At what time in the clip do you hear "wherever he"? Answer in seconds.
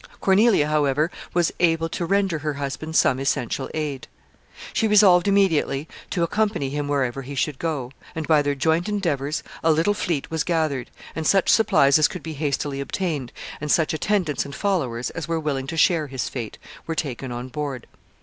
6.87-7.35